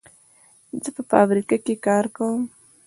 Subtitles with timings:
[0.83, 2.41] زه په فابریکه کې کار کوم.